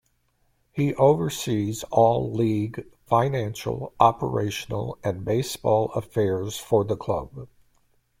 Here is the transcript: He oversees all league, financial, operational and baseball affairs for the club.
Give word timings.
He 0.71 0.95
oversees 0.95 1.83
all 1.91 2.33
league, 2.33 2.85
financial, 3.05 3.93
operational 3.99 4.97
and 5.03 5.23
baseball 5.23 5.91
affairs 5.91 6.57
for 6.57 6.83
the 6.83 6.97
club. 6.97 7.47